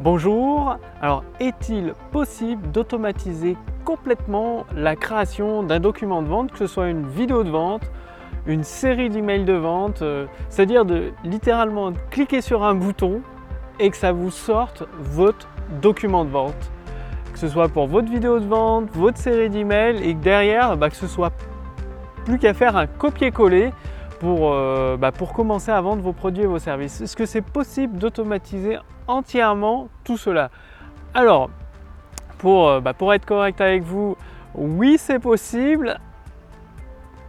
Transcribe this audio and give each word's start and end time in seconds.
Bonjour, 0.00 0.76
alors 1.02 1.24
est-il 1.40 1.92
possible 2.12 2.70
d'automatiser 2.70 3.56
complètement 3.84 4.64
la 4.72 4.94
création 4.94 5.64
d'un 5.64 5.80
document 5.80 6.22
de 6.22 6.28
vente, 6.28 6.52
que 6.52 6.58
ce 6.58 6.68
soit 6.68 6.88
une 6.88 7.08
vidéo 7.08 7.42
de 7.42 7.50
vente, 7.50 7.82
une 8.46 8.62
série 8.62 9.10
d'emails 9.10 9.44
de 9.44 9.54
vente, 9.54 10.02
euh, 10.02 10.26
c'est-à-dire 10.50 10.84
de 10.84 11.10
littéralement 11.24 11.92
cliquer 12.10 12.42
sur 12.42 12.62
un 12.62 12.76
bouton 12.76 13.22
et 13.80 13.90
que 13.90 13.96
ça 13.96 14.12
vous 14.12 14.30
sorte 14.30 14.84
votre 15.00 15.48
document 15.82 16.24
de 16.24 16.30
vente, 16.30 16.70
que 17.32 17.38
ce 17.40 17.48
soit 17.48 17.68
pour 17.68 17.88
votre 17.88 18.08
vidéo 18.08 18.38
de 18.38 18.46
vente, 18.46 18.88
votre 18.92 19.18
série 19.18 19.50
d'emails 19.50 20.00
et 20.08 20.14
que 20.14 20.20
derrière, 20.20 20.76
bah, 20.76 20.90
que 20.90 20.96
ce 20.96 21.08
soit 21.08 21.32
plus 22.24 22.38
qu'à 22.38 22.54
faire 22.54 22.76
un 22.76 22.86
copier-coller 22.86 23.72
pour, 24.20 24.52
euh, 24.52 24.96
bah, 24.96 25.12
pour 25.12 25.32
commencer 25.32 25.70
à 25.70 25.80
vendre 25.80 26.02
vos 26.02 26.12
produits 26.12 26.44
et 26.44 26.46
vos 26.46 26.58
services. 26.58 27.00
Est-ce 27.00 27.16
que 27.16 27.26
c'est 27.26 27.42
possible 27.42 27.98
d'automatiser 27.98 28.78
entièrement 29.06 29.88
tout 30.04 30.16
cela? 30.16 30.50
Alors, 31.14 31.50
pour, 32.38 32.68
euh, 32.68 32.80
bah, 32.80 32.94
pour 32.94 33.12
être 33.14 33.24
correct 33.24 33.60
avec 33.60 33.82
vous, 33.82 34.16
oui 34.54 34.96
c'est 34.98 35.18
possible. 35.18 35.98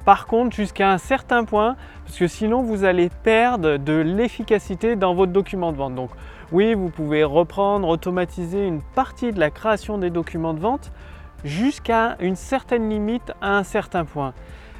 Par 0.05 0.25
contre, 0.25 0.55
jusqu'à 0.55 0.91
un 0.91 0.97
certain 0.97 1.43
point, 1.43 1.75
parce 2.05 2.17
que 2.17 2.27
sinon 2.27 2.63
vous 2.63 2.83
allez 2.83 3.09
perdre 3.09 3.77
de 3.77 3.93
l'efficacité 3.93 4.95
dans 4.95 5.13
votre 5.13 5.31
document 5.31 5.71
de 5.71 5.77
vente. 5.77 5.95
Donc 5.95 6.09
oui, 6.51 6.73
vous 6.73 6.89
pouvez 6.89 7.23
reprendre, 7.23 7.87
automatiser 7.87 8.65
une 8.65 8.81
partie 8.81 9.31
de 9.31 9.39
la 9.39 9.51
création 9.51 9.99
des 9.99 10.09
documents 10.09 10.55
de 10.55 10.59
vente 10.59 10.91
jusqu'à 11.43 12.17
une 12.19 12.35
certaine 12.35 12.89
limite 12.89 13.31
à 13.41 13.57
un 13.57 13.63
certain 13.63 14.05
point. 14.05 14.33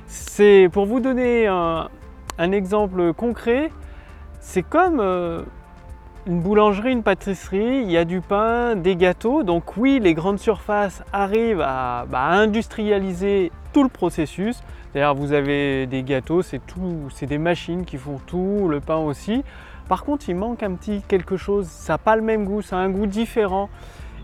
C'est 0.07 0.67
pour 0.71 0.88
vous 0.88 0.99
donner 0.99 1.45
un, 1.45 1.89
un 2.39 2.53
exemple 2.53 3.13
concret, 3.13 3.70
c'est 4.39 4.63
comme 4.63 4.99
euh, 5.02 5.43
une 6.25 6.39
boulangerie, 6.39 6.93
une 6.93 7.03
pâtisserie, 7.03 7.81
il 7.84 7.91
y 7.91 7.97
a 7.97 8.05
du 8.05 8.21
pain, 8.21 8.77
des 8.77 8.95
gâteaux. 8.95 9.43
Donc 9.43 9.75
oui, 9.75 9.99
les 10.02 10.13
grandes 10.13 10.39
surfaces 10.39 11.03
arrivent 11.11 11.61
à, 11.61 12.05
bah, 12.09 12.23
industrialiser 12.23 13.52
tout 13.73 13.83
le 13.83 13.89
processus. 13.89 14.63
D'ailleurs, 14.94 15.16
vous 15.16 15.33
avez 15.33 15.86
des 15.86 16.02
gâteaux, 16.02 16.41
c'est 16.41 16.66
tout, 16.66 17.09
c'est 17.13 17.25
des 17.25 17.38
machines 17.38 17.83
qui 17.83 17.97
font 17.97 18.19
tout, 18.25 18.67
le 18.69 18.80
pain 18.80 18.97
aussi. 18.97 19.44
Par 19.89 20.06
contre, 20.06 20.30
il 20.30 20.35
manque 20.35 20.63
un 20.63 20.75
petit 20.75 21.03
quelque 21.08 21.35
chose. 21.35 21.67
Ça 21.67 21.94
n'a 21.94 21.97
pas 21.97 22.16
le 22.16 22.22
même 22.22 22.45
goût, 22.45 22.61
ça 22.61 22.78
a 22.78 22.80
un 22.80 22.89
goût 22.89 23.06
différent. 23.06 23.69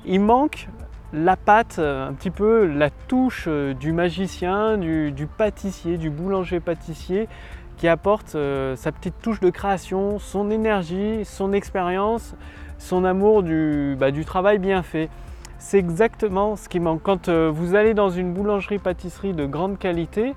Il 0.06 0.22
manque 0.22 0.70
la 1.12 1.36
pâte, 1.36 1.80
un 1.80 2.14
petit 2.14 2.32
peu 2.32 2.66
la 2.66 2.90
touche 2.90 3.46
euh, 3.48 3.74
du 3.74 3.92
magicien, 3.92 4.78
du 4.78 5.28
pâtissier, 5.38 5.98
du 5.98 6.10
boulanger-pâtissier 6.10 7.28
qui 7.76 7.88
apporte 7.88 8.36
euh, 8.36 8.76
sa 8.76 8.92
petite 8.92 9.16
touche 9.22 9.40
de 9.40 9.50
création, 9.50 10.20
son 10.20 10.50
énergie, 10.50 11.26
son 11.26 11.54
expérience, 11.54 12.36
son 12.78 13.04
amour 13.04 13.44
du, 13.44 13.96
bah, 14.00 14.12
du, 14.12 14.26
travail 14.26 14.60
bien 14.60 14.84
fait. 14.84 15.10
C'est 15.58 15.80
exactement 15.80 16.56
ce 16.56 16.70
qui 16.70 16.80
manque. 16.80 17.02
Quand 17.04 17.30
euh, 17.30 17.52
vous 17.54 17.76
allez 17.76 17.94
dans 17.94 18.10
une 18.10 18.34
boulangerie-pâtisserie 18.34 19.34
de 19.34 19.46
grande 19.46 19.78
qualité, 19.78 20.34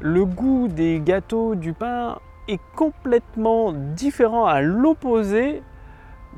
le 0.00 0.24
goût 0.24 0.68
des 0.68 1.00
gâteaux, 1.00 1.54
du 1.54 1.72
pain 1.72 2.18
est 2.48 2.60
complètement 2.74 3.72
différent 3.72 4.46
à 4.46 4.60
l'opposé 4.60 5.62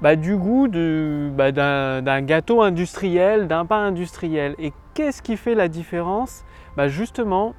bah, 0.01 0.15
du 0.15 0.37
goût 0.37 0.69
bah, 0.69 1.53
d'un 1.53 2.23
gâteau 2.23 2.63
industriel, 2.63 3.48
d'un 3.48 3.65
pain 3.65 3.87
industriel. 3.87 4.55
Et 4.59 4.73
qu'est-ce 4.95 5.23
qui 5.23 5.37
fait 5.37 5.55
la 5.55 5.69
différence? 5.69 6.45
Justement, 6.87 7.55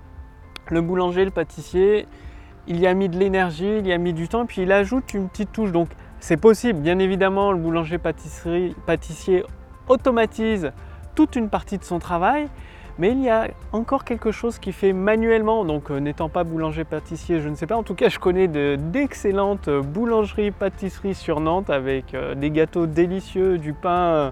le 0.70 0.82
boulanger, 0.82 1.26
le 1.26 1.32
pâtissier, 1.32 2.06
il 2.68 2.80
y 2.80 2.88
a 2.88 2.94
mis 2.94 3.10
de 3.10 3.18
l'énergie, 3.18 3.78
il 3.80 3.88
y 3.88 3.94
a 3.94 3.98
mis 3.98 4.14
du 4.14 4.28
temps, 4.28 4.46
puis 4.46 4.64
il 4.64 4.72
ajoute 4.72 5.14
une 5.14 5.30
petite 5.30 5.52
touche. 5.52 5.72
Donc 5.72 5.90
c'est 6.20 6.38
possible, 6.38 6.80
bien 6.80 7.00
évidemment, 7.00 7.52
le 7.52 7.58
boulanger 7.58 7.98
pâtissier 7.98 9.44
automatise 9.88 10.72
toute 11.16 11.36
une 11.36 11.50
partie 11.50 11.78
de 11.78 11.84
son 11.84 12.00
travail, 12.00 12.48
mais 13.00 13.12
il 13.12 13.22
y 13.22 13.30
a 13.30 13.48
encore 13.72 14.04
quelque 14.04 14.32
chose 14.32 14.60
qui 14.60 14.72
fait 14.72 14.94
manuellement. 14.94 15.66
Donc 15.66 15.92
euh, 15.92 16.00
n'étant 16.00 16.30
pas 16.30 16.44
boulanger 16.44 16.83
pâtissier, 16.83 17.39
je 17.39 17.50
ne 17.50 17.56
sais 17.56 17.67
pas. 17.67 17.76
En 17.76 17.83
tout 17.83 17.95
cas, 17.95 18.10
je 18.10 18.20
connais 18.20 18.48
d'excellentes 18.48 19.70
boulangeries 19.70 20.52
pâtisseries 20.52 21.16
sur 21.16 21.39
Nantes 21.39 21.70
avec 21.70 22.14
euh, 22.14 22.36
des 22.36 22.52
gâteaux 22.52 22.86
délicieux, 22.86 23.58
du 23.58 23.73
pain 23.73 24.32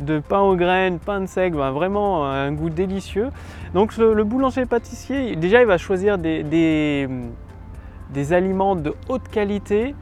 de 0.00 0.18
pain 0.18 0.40
aux 0.40 0.56
graines, 0.56 0.98
pain 0.98 1.22
de 1.22 1.26
seigle, 1.26 1.56
vraiment 1.56 2.26
un 2.26 2.52
goût 2.52 2.68
délicieux. 2.68 3.30
Donc 3.72 3.96
le, 3.96 4.24
boulanger 4.24 4.66
pâtissier, 4.66 5.36
déjà 5.36 5.62
il 5.62 5.66
va 5.66 5.78
choisir 5.78 6.18
des 6.18 7.08
aliments 8.32 8.76
de 8.76 8.94
haute 9.08 9.28
qualité 9.28 9.94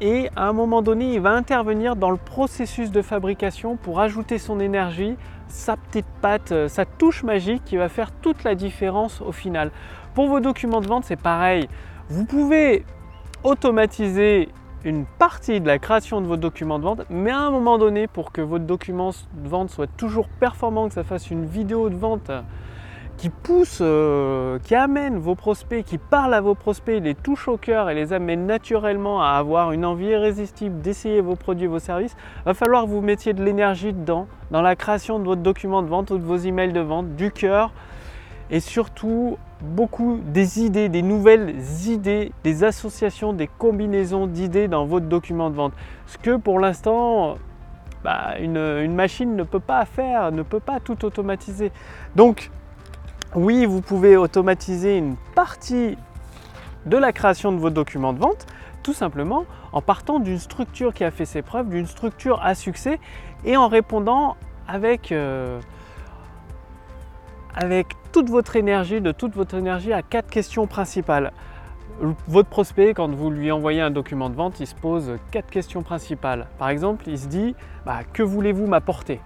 et 0.00 0.28
à 0.34 0.48
un 0.48 0.52
moment 0.52 0.82
donné, 0.82 1.14
il 1.14 1.20
va 1.20 1.30
intervenir 1.30 1.96
dans 1.96 2.10
le 2.10 2.16
processus 2.16 2.90
de 2.90 3.00
fabrication 3.00 3.76
pour 3.76 4.00
ajouter 4.00 4.38
son 4.38 4.58
énergie, 4.60 5.16
sa 5.48 5.76
petite 5.76 6.06
pâte, 6.20 6.52
euh, 6.52 6.68
sa 6.68 6.84
touche 6.84 7.22
magique 7.22 7.64
qui 7.64 7.76
va 7.76 7.88
faire 7.88 8.10
toute 8.10 8.42
la 8.44 8.54
différence 8.54 9.20
au 9.20 9.32
final. 9.32 9.70
Pour 10.14 10.26
vos 10.26 10.40
documents 10.40 10.80
de 10.80 10.88
vente, 10.88 11.04
c'est 11.04 11.20
pareil. 11.20 11.68
Vous 12.08 12.24
pouvez 12.24 12.84
automatiser 13.44 14.48
une 14.84 15.06
partie 15.06 15.60
de 15.60 15.66
la 15.66 15.78
création 15.78 16.20
de 16.20 16.26
vos 16.26 16.36
documents 16.36 16.78
de 16.78 16.84
vente, 16.84 17.02
mais 17.08 17.30
à 17.30 17.38
un 17.38 17.50
moment 17.50 17.78
donné, 17.78 18.06
pour 18.06 18.32
que 18.32 18.40
votre 18.40 18.64
document 18.64 19.10
de 19.32 19.48
vente 19.48 19.70
soit 19.70 19.86
toujours 19.86 20.28
performant, 20.28 20.88
que 20.88 20.94
ça 20.94 21.04
fasse 21.04 21.30
une 21.30 21.46
vidéo 21.46 21.88
de 21.88 21.96
vente 21.96 22.30
qui 23.16 23.30
pousse, 23.30 23.78
euh, 23.80 24.58
qui 24.64 24.74
amène 24.74 25.18
vos 25.18 25.34
prospects, 25.34 25.84
qui 25.84 25.98
parle 25.98 26.34
à 26.34 26.40
vos 26.40 26.54
prospects, 26.54 27.02
les 27.02 27.14
touche 27.14 27.48
au 27.48 27.56
cœur 27.56 27.88
et 27.90 27.94
les 27.94 28.12
amène 28.12 28.46
naturellement 28.46 29.22
à 29.22 29.30
avoir 29.30 29.72
une 29.72 29.84
envie 29.84 30.06
irrésistible 30.06 30.80
d'essayer 30.80 31.20
vos 31.20 31.36
produits, 31.36 31.66
vos 31.66 31.78
services, 31.78 32.16
va 32.44 32.54
falloir 32.54 32.84
que 32.84 32.88
vous 32.90 33.00
mettiez 33.00 33.32
de 33.32 33.42
l'énergie 33.42 33.92
dedans, 33.92 34.26
dans 34.50 34.62
la 34.62 34.76
création 34.76 35.18
de 35.18 35.24
votre 35.24 35.42
document 35.42 35.82
de 35.82 35.88
vente 35.88 36.10
ou 36.10 36.18
de 36.18 36.24
vos 36.24 36.36
emails 36.36 36.72
de 36.72 36.80
vente, 36.80 37.14
du 37.16 37.30
cœur 37.30 37.72
et 38.50 38.60
surtout 38.60 39.38
beaucoup 39.62 40.20
des 40.22 40.60
idées, 40.62 40.88
des 40.88 41.02
nouvelles 41.02 41.54
idées, 41.86 42.32
des 42.42 42.64
associations, 42.64 43.32
des 43.32 43.46
combinaisons 43.46 44.26
d'idées 44.26 44.68
dans 44.68 44.84
votre 44.84 45.06
document 45.06 45.50
de 45.50 45.56
vente. 45.56 45.72
Ce 46.06 46.18
que 46.18 46.36
pour 46.36 46.58
l'instant, 46.58 47.36
bah, 48.02 48.34
une, 48.38 48.58
une, 48.58 48.94
machine 48.94 49.34
ne 49.34 49.44
peut 49.44 49.60
pas 49.60 49.86
faire, 49.86 50.30
ne 50.30 50.42
peut 50.42 50.60
pas 50.60 50.78
tout 50.78 51.04
automatiser. 51.06 51.72
Donc, 52.14 52.50
oui, 53.34 53.66
vous 53.66 53.80
pouvez 53.80 54.16
automatiser 54.16 54.96
une 54.96 55.16
partie 55.34 55.98
de 56.86 56.96
la 56.96 57.12
création 57.12 57.50
de 57.50 57.58
votre 57.58 57.74
document 57.74 58.12
de 58.12 58.20
vente, 58.20 58.46
tout 58.82 58.92
simplement 58.92 59.44
en 59.72 59.82
partant 59.82 60.20
d'une 60.20 60.38
structure 60.38 60.94
qui 60.94 61.02
a 61.02 61.10
fait 61.10 61.24
ses 61.24 61.42
preuves, 61.42 61.68
d'une 61.68 61.86
structure 61.86 62.40
à 62.42 62.54
succès 62.54 63.00
et 63.44 63.56
en 63.56 63.66
répondant 63.66 64.36
avec, 64.68 65.10
euh, 65.10 65.60
toute 68.12 68.30
votre 68.30 68.54
énergie, 68.56 69.00
de 69.00 69.10
toute 69.10 69.34
votre 69.34 69.56
énergie 69.56 69.92
à 69.92 70.02
quatre 70.02 70.30
questions 70.30 70.66
principales. 70.66 71.32
Votre 72.28 72.48
prospect, 72.48 72.94
quand 72.94 73.10
vous 73.10 73.30
lui 73.30 73.50
envoyez 73.50 73.80
un 73.80 73.90
document 73.90 74.30
de 74.30 74.34
vente, 74.34 74.60
il 74.60 74.66
se 74.66 74.74
pose 74.74 75.16
quatre 75.30 75.50
questions 75.50 75.82
principales. 75.82 76.46
Par 76.58 76.68
exemple, 76.68 77.08
il 77.08 77.18
se 77.18 77.26
dit 77.26 77.54
bah, 77.86 78.00
Que 78.12 78.22
voulez-vous 78.22 78.66
m'apporter? 78.66 79.20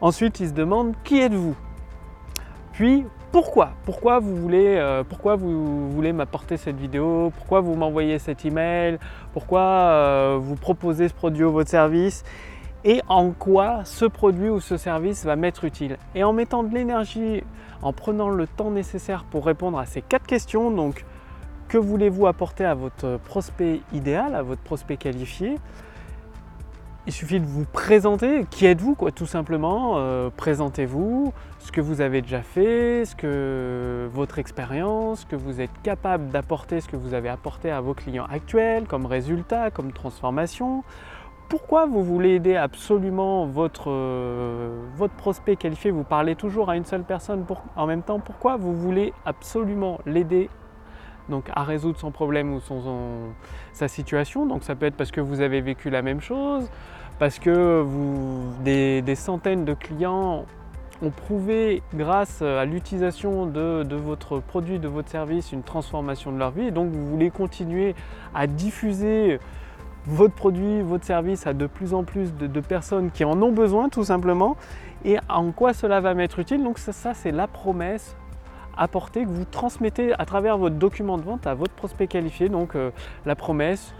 Ensuite, 0.00 0.40
il 0.40 0.48
se 0.48 0.54
demande 0.54 0.94
Qui 1.04 1.20
êtes-vous? 1.20 1.56
Puis 2.80 3.04
pourquoi? 3.30 3.72
Pourquoi 3.84 4.20
vous 4.20 4.34
voulez, 4.34 4.76
euh, 4.78 5.04
pourquoi 5.06 5.36
vous 5.36 5.90
voulez 5.90 6.14
m'apporter 6.14 6.56
cette 6.56 6.78
vidéo? 6.78 7.30
Pourquoi 7.36 7.60
vous 7.60 7.74
m'envoyez 7.74 8.18
cet 8.18 8.46
email? 8.46 8.98
Pourquoi 9.34 9.60
euh, 9.60 10.38
vous 10.40 10.56
proposez 10.56 11.08
ce 11.08 11.12
produit 11.12 11.44
ou 11.44 11.52
votre 11.52 11.68
service? 11.68 12.24
Et 12.84 13.02
en 13.06 13.32
quoi 13.32 13.84
ce 13.84 14.06
produit 14.06 14.48
ou 14.48 14.60
ce 14.60 14.78
service 14.78 15.26
va 15.26 15.36
m'être 15.36 15.66
utile? 15.66 15.98
Et 16.14 16.24
en 16.24 16.32
mettant 16.32 16.62
de 16.62 16.74
l'énergie, 16.74 17.44
en 17.82 17.92
prenant 17.92 18.30
le 18.30 18.46
temps 18.46 18.70
nécessaire 18.70 19.24
pour 19.24 19.44
répondre 19.44 19.78
à 19.78 19.84
ces 19.84 20.00
quatre 20.00 20.26
questions, 20.26 20.70
donc 20.70 21.04
que 21.68 21.76
voulez-vous 21.76 22.28
apporter 22.28 22.64
à 22.64 22.72
votre 22.72 23.18
prospect 23.26 23.82
idéal, 23.92 24.34
à 24.34 24.40
votre 24.40 24.62
prospect 24.62 24.96
qualifié? 24.96 25.58
Il 27.06 27.12
suffit 27.12 27.40
de 27.40 27.46
vous 27.46 27.64
présenter. 27.64 28.46
Qui 28.50 28.66
êtes-vous, 28.66 28.94
quoi, 28.94 29.10
tout 29.10 29.26
simplement? 29.26 29.94
Euh, 29.96 30.30
Présentez-vous, 30.36 31.32
ce 31.58 31.72
que 31.72 31.80
vous 31.80 32.00
avez 32.00 32.22
déjà 32.22 32.42
fait, 32.42 33.04
ce 33.04 33.16
que 33.16 34.08
votre 34.12 34.38
expérience, 34.38 35.20
ce 35.20 35.26
que 35.26 35.36
vous 35.36 35.60
êtes 35.60 35.70
capable 35.82 36.28
d'apporter, 36.28 36.80
ce 36.80 36.88
que 36.88 36.96
vous 36.96 37.14
avez 37.14 37.28
apporté 37.28 37.70
à 37.70 37.80
vos 37.80 37.94
clients 37.94 38.26
actuels 38.30 38.84
comme 38.86 39.06
résultat, 39.06 39.70
comme 39.70 39.92
transformation. 39.92 40.84
Pourquoi 41.48 41.86
vous 41.86 42.04
voulez 42.04 42.34
aider 42.34 42.54
absolument 42.54 43.44
votre, 43.46 43.90
euh, 43.90 44.84
votre 44.96 45.14
prospect 45.14 45.56
qualifié? 45.56 45.90
Vous 45.90 46.04
parlez 46.04 46.36
toujours 46.36 46.70
à 46.70 46.76
une 46.76 46.84
seule 46.84 47.02
personne 47.02 47.44
en 47.74 47.86
même 47.86 48.02
temps. 48.02 48.20
Pourquoi 48.20 48.56
vous 48.56 48.72
voulez 48.72 49.12
absolument 49.26 49.98
l'aider 50.06 50.48
donc 51.30 51.46
à 51.54 51.64
résoudre 51.64 51.98
son 51.98 52.10
problème 52.10 52.52
ou 52.54 52.60
sa 53.72 53.88
situation. 53.88 54.44
Donc 54.44 54.62
ça 54.62 54.74
peut 54.74 54.86
être 54.86 54.96
parce 54.96 55.10
que 55.10 55.20
vous 55.20 55.40
avez 55.40 55.60
vécu 55.60 55.88
la 55.88 56.02
même 56.02 56.20
chose, 56.20 56.68
parce 57.18 57.38
que 57.38 57.84
des, 58.62 59.14
centaines 59.14 59.64
de 59.64 59.74
clients 59.74 60.44
ont 61.02 61.10
prouvé 61.10 61.82
grâce 61.94 62.42
à 62.42 62.66
l'utilisation 62.66 63.46
de, 63.46 63.94
votre 63.94 64.40
produit, 64.40 64.78
de 64.78 64.88
votre 64.88 65.08
service, 65.08 65.52
une 65.52 65.62
transformation 65.62 66.32
de 66.32 66.38
leur 66.38 66.50
vie. 66.50 66.72
Donc 66.72 66.90
vous 66.90 67.06
voulez 67.06 67.30
continuer 67.30 67.94
à 68.34 68.46
diffuser 68.46 69.38
votre 70.06 70.34
produit, 70.34 70.82
votre 70.82 71.04
service 71.04 71.46
à 71.46 71.52
de 71.52 71.66
plus 71.66 71.94
en 71.94 72.04
plus 72.04 72.34
de, 72.34 72.60
personnes 72.60 73.10
qui 73.10 73.24
en 73.24 73.40
ont 73.42 73.52
besoin 73.52 73.88
tout 73.88 74.04
simplement 74.04 74.56
et 75.04 75.18
en 75.28 75.52
quoi 75.52 75.72
cela 75.72 76.00
va 76.00 76.12
m'être 76.14 76.38
utile? 76.38 76.62
Donc 76.62 76.78
ça, 76.78 77.14
c'est 77.14 77.32
la 77.32 77.46
promesse 77.46 78.16
apportée 78.80 79.24
que 79.24 79.28
vous 79.28 79.44
transmettez 79.44 80.12
à 80.18 80.24
travers 80.24 80.58
votre 80.58 80.74
document 80.74 81.18
de 81.18 81.22
vente 81.22 81.46
à 81.46 81.54
votre 81.54 81.74
prospect 81.74 82.08
qualifié. 82.08 82.48
Donc 82.48 82.74
euh, 82.74 82.90
la 83.26 83.36
promesse 83.36 83.94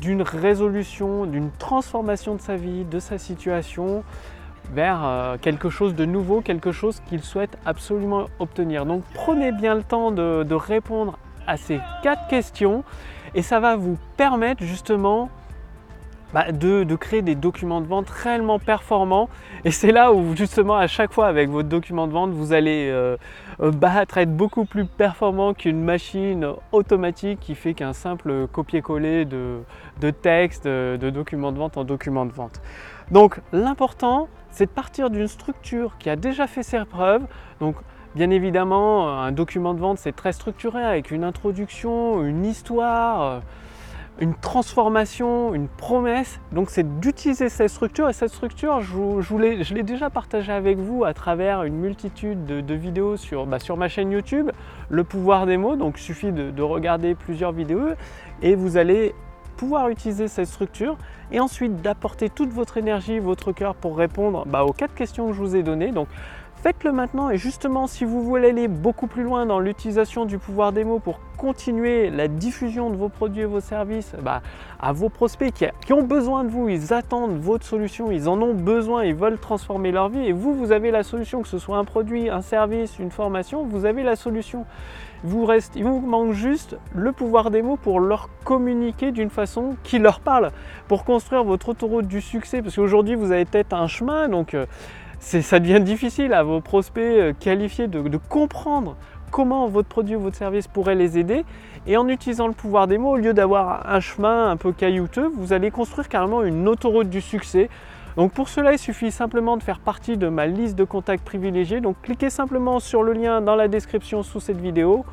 d'une 0.00 0.20
résolution, 0.20 1.24
d'une 1.24 1.50
transformation 1.52 2.34
de 2.34 2.40
sa 2.40 2.56
vie, 2.56 2.84
de 2.84 2.98
sa 2.98 3.16
situation 3.16 4.02
vers 4.72 5.04
euh, 5.04 5.36
quelque 5.40 5.70
chose 5.70 5.94
de 5.94 6.04
nouveau, 6.04 6.40
quelque 6.40 6.72
chose 6.72 7.00
qu'il 7.08 7.22
souhaite 7.22 7.56
absolument 7.64 8.26
obtenir. 8.40 8.84
Donc 8.84 9.04
prenez 9.14 9.52
bien 9.52 9.76
le 9.76 9.84
temps 9.84 10.10
de 10.10 10.54
répondre 10.54 11.18
à 11.46 11.56
ces 11.56 11.80
quatre 12.02 12.26
questions 12.26 12.82
et 13.34 13.42
ça 13.42 13.60
va 13.60 13.76
vous 13.76 13.96
permettre 14.16 14.64
justement 14.64 15.30
bah, 16.32 16.52
de, 16.52 16.84
créer 16.96 17.22
des 17.22 17.34
documents 17.34 17.80
de 17.80 17.86
vente 17.86 18.08
réellement 18.10 18.58
performants. 18.58 19.28
Et 19.64 19.70
c'est 19.70 19.92
là 19.92 20.12
où 20.12 20.36
justement 20.36 20.76
à 20.76 20.86
chaque 20.86 21.12
fois 21.12 21.26
avec 21.26 21.48
votre 21.48 21.68
document 21.68 22.06
de 22.06 22.12
vente, 22.12 22.30
vous 22.30 22.52
allez 22.52 22.88
euh, 22.90 23.16
euh, 23.60 23.70
battre, 23.70 24.18
être 24.18 24.34
beaucoup 24.36 24.64
plus 24.64 24.86
performant 24.86 25.54
qu'une 25.54 25.82
machine 25.82 26.46
automatique 26.72 27.40
qui 27.40 27.54
fait 27.54 27.74
qu'un 27.74 27.92
simple 27.92 28.46
copier-coller 28.48 29.24
de, 29.24 29.60
de 30.00 30.10
texte, 30.10 30.66
de 30.66 31.10
documents 31.10 31.52
de 31.52 31.58
vente 31.58 31.76
en 31.76 31.84
document 31.84 32.26
de 32.26 32.32
vente. 32.32 32.60
Donc 33.10 33.40
l'important, 33.52 34.28
c'est 34.50 34.66
de 34.66 34.70
partir 34.70 35.10
d'une 35.10 35.28
structure 35.28 35.96
qui 35.98 36.10
a 36.10 36.16
déjà 36.16 36.46
fait 36.46 36.62
ses 36.62 36.84
preuves. 36.84 37.26
Donc 37.60 37.76
Bien 38.16 38.30
évidemment, 38.30 39.10
un 39.10 39.30
document 39.30 39.74
de 39.74 39.80
vente, 39.80 39.98
c'est 39.98 40.16
très 40.16 40.32
structuré 40.32 40.82
avec 40.82 41.10
une 41.10 41.22
introduction, 41.22 42.24
une 42.24 42.46
histoire, 42.46 43.42
une 44.20 44.34
transformation, 44.34 45.54
une 45.54 45.68
promesse. 45.68 46.40
Donc 46.52 46.70
c'est 46.70 47.00
d'utiliser 47.00 47.48
cette 47.48 47.70
structure 47.70 48.08
et 48.08 48.12
cette 48.12 48.30
structure, 48.30 48.80
je, 48.80 49.74
l'ai 49.74 49.82
déjà 49.82 50.10
partagé 50.10 50.52
avec 50.52 50.78
vous 50.78 51.04
à 51.04 51.12
travers 51.12 51.64
une 51.64 51.76
multitude 51.76 52.46
de, 52.46 52.74
vidéos 52.74 53.16
bah, 53.46 53.58
sur, 53.58 53.76
ma 53.76 53.88
chaîne 53.88 54.10
YouTube, 54.10 54.50
Le 54.88 55.04
pouvoir 55.04 55.46
des 55.46 55.56
mots. 55.56 55.76
Donc 55.76 55.98
il 55.98 56.02
suffit 56.02 56.32
de, 56.32 56.62
regarder 56.62 57.14
plusieurs 57.14 57.52
vidéos 57.52 57.90
et 58.42 58.54
vous 58.54 58.76
allez 58.76 59.14
pouvoir 59.56 59.88
utiliser 59.88 60.28
cette 60.28 60.48
structure 60.48 60.98
et 61.32 61.40
ensuite 61.40 61.80
d'apporter 61.80 62.28
toute 62.28 62.50
votre 62.50 62.76
énergie, 62.76 63.18
votre 63.18 63.52
cœur 63.52 63.74
pour 63.74 63.96
répondre 63.96 64.44
bah, 64.46 64.64
aux 64.64 64.72
quatre 64.72 64.94
questions 64.94 65.28
que 65.28 65.32
je 65.32 65.38
vous 65.38 65.56
ai 65.56 65.62
données. 65.62 65.92
Donc 65.92 66.08
faites-le 66.66 66.90
maintenant 66.90 67.30
et 67.30 67.36
justement 67.36 67.86
si 67.86 68.04
vous 68.04 68.24
voulez 68.24 68.48
aller 68.48 68.66
beaucoup 68.66 69.06
plus 69.06 69.22
loin 69.22 69.46
dans 69.46 69.60
l'utilisation 69.60 70.24
du 70.24 70.36
pouvoir 70.36 70.72
des 70.72 70.82
mots 70.82 70.98
pour 70.98 71.20
continuer 71.36 72.10
la 72.10 72.26
diffusion 72.26 72.90
de 72.90 72.96
vos 72.96 73.08
produits 73.08 73.42
et 73.42 73.46
vos 73.46 73.60
services 73.60 74.16
bah, 74.20 74.42
à 74.80 74.92
vos 74.92 75.08
prospects 75.08 75.54
qui, 75.54 75.92
ont 75.92 76.02
besoin 76.02 76.42
de 76.42 76.48
vous, 76.48 76.68
ils 76.68 76.92
attendent 76.92 77.38
votre 77.38 77.64
solution, 77.64 78.10
ils 78.10 78.28
en 78.28 78.42
ont 78.42 78.52
besoin, 78.52 79.04
ils 79.04 79.14
veulent 79.14 79.38
transformer 79.38 79.92
leur 79.92 80.08
vie 80.08 80.26
et 80.26 80.32
vous, 80.32 80.54
vous 80.54 80.72
avez 80.72 80.90
la 80.90 81.04
solution, 81.04 81.40
que 81.40 81.46
ce 81.46 81.58
soit 81.58 81.76
un 81.76 81.84
produit, 81.84 82.28
un 82.30 82.42
service, 82.42 82.98
une 82.98 83.12
formation, 83.12 83.62
vous 83.62 83.84
avez 83.84 84.02
la 84.02 84.16
solution. 84.16 84.66
Vous 85.22 85.46
reste, 85.46 85.76
il 85.76 85.84
vous 85.84 86.00
manque 86.00 86.32
juste 86.32 86.76
le 86.94 87.12
pouvoir 87.12 87.50
des 87.50 87.62
mots 87.62 87.76
pour 87.76 88.00
leur 88.00 88.28
communiquer 88.44 89.12
d'une 89.12 89.30
façon 89.30 89.76
qui 89.84 89.98
leur 89.98 90.18
parle, 90.18 90.50
pour 90.88 91.04
construire 91.04 91.44
votre 91.44 91.68
autoroute 91.70 92.06
du 92.06 92.20
succès. 92.20 92.60
Parce 92.60 92.76
qu'aujourd'hui, 92.76 93.14
vous 93.14 93.32
avez 93.32 93.44
peut-être 93.44 93.72
un 93.72 93.86
chemin, 93.86 94.28
donc 94.28 94.52
euh, 94.52 94.66
ça 95.18 95.58
devient 95.58 95.80
difficile 95.80 96.32
à 96.32 96.42
vos 96.42 96.60
prospects 96.60 97.02
euh, 97.02 97.32
qualifiés 97.38 97.88
de, 97.88 98.16
comprendre 98.28 98.96
comment 99.30 99.66
votre 99.68 99.88
produit 99.88 100.16
ou 100.16 100.20
votre 100.20 100.36
service 100.36 100.66
pourrait 100.66 100.94
les 100.94 101.18
aider. 101.18 101.44
Et 101.86 101.96
en 101.96 102.08
utilisant 102.08 102.46
le 102.46 102.52
pouvoir 102.52 102.86
des 102.86 102.98
mots, 102.98 103.12
au 103.12 103.16
lieu 103.16 103.34
d'avoir 103.34 103.88
un 103.88 104.00
chemin 104.00 104.50
un 104.50 104.56
peu 104.56 104.72
caillouteux, 104.72 105.30
vous 105.34 105.52
allez 105.52 105.70
construire 105.70 106.08
carrément 106.08 106.42
une 106.42 106.68
autoroute 106.68 107.08
du 107.08 107.20
succès. 107.20 107.68
Donc 108.16 108.32
pour 108.32 108.48
cela, 108.48 108.72
il 108.72 108.78
suffit 108.78 109.10
simplement 109.10 109.56
de 109.56 109.62
faire 109.62 109.78
partie 109.78 110.16
de 110.16 110.28
ma 110.28 110.46
liste 110.46 110.76
de 110.76 110.84
contacts 110.84 111.24
privilégiés. 111.24 111.80
Donc 111.80 111.96
cliquez 112.02 112.30
simplement 112.30 112.80
sur 112.80 113.02
le 113.02 113.12
lien 113.12 113.40
dans 113.40 113.56
la 113.56 113.68
description 113.68 114.22
sous 114.22 114.40
cette 114.40 114.60
vidéo 114.60 115.04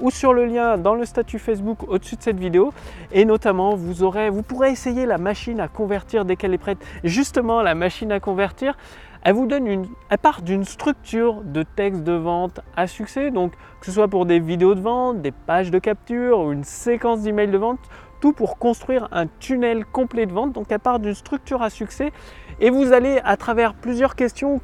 ou 0.00 0.10
sur 0.10 0.32
le 0.32 0.44
lien 0.44 0.78
dans 0.78 0.94
le 0.94 1.04
statut 1.04 1.38
Facebook 1.38 1.88
au-dessus 1.88 2.16
de 2.16 2.22
cette 2.22 2.38
vidéo. 2.38 2.72
Et 3.12 3.24
notamment, 3.24 3.74
vous, 3.74 4.02
aurez, 4.02 4.30
vous 4.30 4.42
pourrez 4.42 4.70
essayer 4.70 5.06
la 5.06 5.18
machine 5.18 5.60
à 5.60 5.68
convertir 5.68 6.24
dès 6.24 6.36
qu'elle 6.36 6.54
est 6.54 6.58
prête. 6.58 6.78
justement, 7.04 7.62
la 7.62 7.74
machine 7.74 8.12
à 8.12 8.20
convertir, 8.20 8.76
elle 9.22 9.34
vous 9.34 9.46
donne 9.46 9.66
une, 9.66 9.86
part 10.22 10.42
d'une 10.42 10.64
structure 10.64 11.42
de 11.42 11.62
texte 11.62 12.02
de 12.02 12.12
vente 12.12 12.60
à 12.76 12.86
succès, 12.86 13.30
donc 13.30 13.52
que 13.80 13.86
ce 13.86 13.92
soit 13.92 14.08
pour 14.08 14.26
des 14.26 14.38
vidéos 14.38 14.74
de 14.74 14.80
vente, 14.80 15.20
des 15.22 15.32
pages 15.32 15.70
de 15.70 15.78
capture 15.78 16.40
ou 16.40 16.52
une 16.52 16.64
séquence 16.64 17.22
d'emails 17.22 17.50
de 17.50 17.58
vente, 17.58 17.80
tout 18.20 18.32
pour 18.32 18.58
construire 18.58 19.08
un 19.12 19.26
tunnel 19.26 19.84
complet 19.84 20.26
de 20.26 20.32
vente. 20.32 20.52
Donc 20.52 20.66
elle 20.70 20.78
part 20.78 20.98
d'une 20.98 21.14
structure 21.14 21.62
à 21.62 21.70
succès 21.70 22.12
et 22.60 22.70
vous 22.70 22.92
allez 22.92 23.20
à 23.24 23.36
travers 23.36 23.74
plusieurs 23.74 24.14
questions 24.14 24.60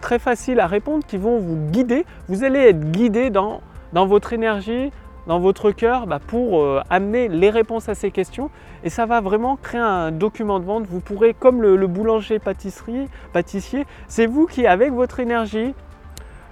très 0.00 0.18
faciles 0.18 0.60
à 0.60 0.66
répondre 0.66 1.04
qui 1.06 1.16
vont 1.16 1.38
vous 1.38 1.56
guider. 1.70 2.04
Vous 2.28 2.44
allez 2.44 2.60
être 2.60 2.90
guidé 2.90 3.30
dans 3.30 3.60
votre 3.92 4.32
énergie, 4.32 4.90
dans 5.26 5.38
votre 5.38 5.70
cœur 5.70 6.06
bah, 6.06 6.20
pour 6.24 6.60
euh, 6.60 6.80
amener 6.90 7.28
les 7.28 7.50
réponses 7.50 7.88
à 7.88 7.94
ces 7.94 8.10
questions 8.10 8.50
et 8.84 8.90
ça 8.90 9.06
va 9.06 9.20
vraiment 9.20 9.56
créer 9.56 9.80
un 9.80 10.10
document 10.10 10.58
de 10.60 10.64
vente. 10.64 10.86
Vous 10.86 11.00
pourrez, 11.00 11.34
comme 11.34 11.62
le, 11.62 11.86
boulanger 11.86 12.38
pâtisserie, 12.38 13.08
pâtissier, 13.32 13.86
c'est 14.08 14.26
vous 14.26 14.46
qui, 14.46 14.66
avec 14.66 14.92
votre 14.92 15.20
énergie, 15.20 15.74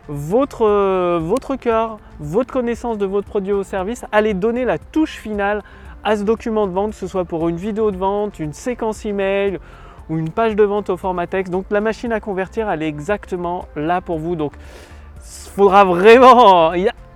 votre, 0.08 0.66
euh, 0.66 1.18
votre 1.22 1.56
cœur, 1.56 1.98
votre 2.18 2.52
connaissance 2.52 2.98
de 2.98 3.06
votre 3.06 3.26
produit 3.26 3.52
ou 3.52 3.62
service, 3.62 4.04
allez 4.12 4.34
donner 4.34 4.64
la 4.64 4.78
touche 4.78 5.16
finale 5.16 5.62
à 6.04 6.16
ce 6.16 6.22
document 6.22 6.66
de 6.66 6.72
vente, 6.72 6.90
que 6.90 6.96
ce 6.96 7.06
soit 7.06 7.24
pour 7.24 7.48
une 7.48 7.56
vidéo 7.56 7.90
de 7.90 7.96
vente, 7.96 8.38
une 8.38 8.52
séquence 8.52 9.04
email 9.04 9.58
ou 10.08 10.18
une 10.18 10.30
page 10.30 10.56
de 10.56 10.64
vente 10.64 10.90
au 10.90 10.96
format 10.96 11.26
texte. 11.26 11.52
Donc 11.52 11.66
la 11.70 11.80
machine 11.80 12.12
à 12.12 12.20
convertir, 12.20 12.70
elle 12.70 12.82
est 12.82 12.88
exactement 12.88 13.66
là 13.76 14.00
pour 14.00 14.18
vous. 14.18 14.34
Donc 14.34 14.52
il 15.16 15.50
faudra 15.50 15.84
vraiment 15.84 16.72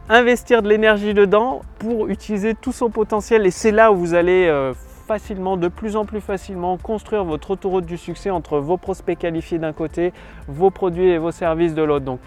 investir 0.09 0.63
de 0.63 0.69
l'énergie 0.69 1.15
dedans 1.15 1.63
pour 1.79 2.09
utiliser 2.09 2.55
tout 2.55 2.73
son 2.73 2.91
potentiel 2.91 3.47
et 3.47 3.51
c'est 3.51 3.73
là 3.73 3.91
où 3.93 3.97
vous 3.97 4.15
allez 4.15 4.47
euh, 4.49 4.75
facilement, 5.07 5.57
de 5.57 5.69
plus 5.69 5.97
en 5.97 6.05
plus 6.05 6.21
facilement 6.21 6.77
construire 6.77 7.25
votre 7.25 7.53
autoroute 7.53 7.87
du 7.87 7.97
succès 7.97 8.31
entre 8.31 8.59
vos 8.59 8.77
prospects 8.77 9.19
qualifiés 9.19 9.59
d'un 9.59 9.73
côté, 9.73 10.13
vos 10.47 10.71
produits 10.71 11.09
et 11.09 11.19
vos 11.19 11.31
services 11.31 11.75
de 11.75 11.83
l'autre. 11.83 12.05
Donc 12.05 12.21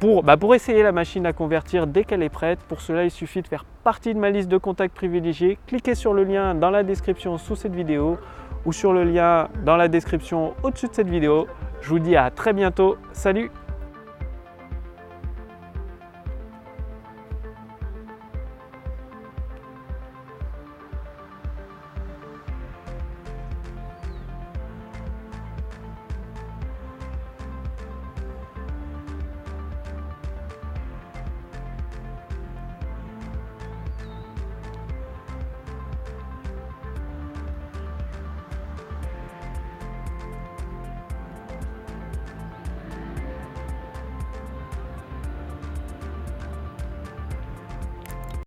pour, 0.00 0.22
bah, 0.22 0.36
pour, 0.36 0.54
essayer 0.54 0.82
la 0.82 0.92
machine 0.92 1.26
à 1.26 1.32
convertir 1.32 1.86
dès 1.86 2.04
qu'elle 2.04 2.22
est 2.22 2.30
prête, 2.30 2.58
pour 2.68 2.80
cela 2.80 3.04
il 3.04 3.10
suffit 3.10 3.42
de 3.42 3.48
faire 3.48 3.64
partie 3.84 4.14
de 4.14 4.18
ma 4.18 4.30
liste 4.30 4.48
de 4.48 4.58
contacts 4.58 4.94
privilégiés. 4.94 5.58
Cliquez 5.66 5.94
sur 5.94 6.14
le 6.14 6.24
lien 6.24 6.54
dans 6.54 6.70
la 6.70 6.82
description 6.82 7.38
sous 7.38 7.54
cette 7.54 7.74
vidéo 7.74 8.18
ou 8.64 8.72
sur 8.72 8.92
le 8.92 9.04
lien 9.04 9.48
dans 9.64 9.76
la 9.76 9.88
description 9.88 10.54
au-dessus 10.62 10.88
de 10.88 10.94
cette 10.94 11.08
vidéo. 11.08 11.46
Je 11.80 11.90
vous 11.90 11.98
dis 11.98 12.16
à 12.16 12.30
très 12.30 12.52
bientôt. 12.52 12.96
Salut 13.12 13.50